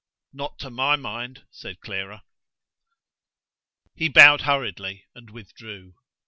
[0.33, 2.23] "Not to my mind," said Clara.
[3.93, 5.93] He bowed hurriedly, and withdrew.